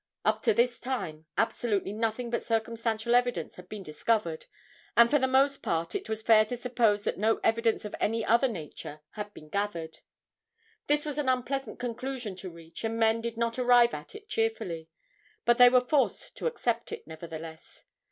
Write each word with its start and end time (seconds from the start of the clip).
Up 0.25 0.41
to 0.41 0.53
this 0.55 0.79
time, 0.79 1.27
absolutely 1.37 1.93
nothing 1.93 2.31
but 2.31 2.43
circumstantial 2.43 3.13
evidence, 3.13 3.57
had 3.57 3.69
been 3.69 3.83
discovered, 3.83 4.47
and 4.97 5.11
for 5.11 5.19
the 5.19 5.27
most 5.27 5.61
part 5.61 5.93
it 5.93 6.09
was 6.09 6.23
fair 6.23 6.43
to 6.45 6.57
suppose 6.57 7.03
that 7.03 7.19
no 7.19 7.39
evidence 7.43 7.85
of 7.85 7.93
any 7.99 8.25
other 8.25 8.47
nature 8.47 9.01
had 9.11 9.31
been 9.35 9.47
gathered. 9.47 9.99
This 10.87 11.05
was 11.05 11.19
an 11.19 11.29
unpleasant 11.29 11.77
conclusion 11.77 12.35
to 12.37 12.49
reach 12.49 12.83
and 12.83 12.97
men 12.97 13.21
did 13.21 13.37
not 13.37 13.59
arrive 13.59 13.93
at 13.93 14.15
it 14.15 14.27
cheerfully, 14.27 14.89
but 15.45 15.59
they 15.59 15.69
were 15.69 15.81
forced 15.81 16.33
to 16.37 16.47
accept 16.47 16.91
it, 16.91 17.05
nevertheless. 17.05 17.83